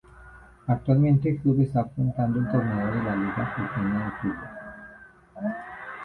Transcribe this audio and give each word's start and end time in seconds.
Actualmente 0.65 1.29
el 1.29 1.37
club 1.39 1.61
está 1.61 1.81
afrontando 1.81 2.39
el 2.39 2.49
torneo 2.49 2.87
de 2.87 3.03
La 3.03 3.15
Liga 3.15 3.53
Jujeña 3.55 4.05
de 4.05 4.11
Fútbol. 4.19 5.53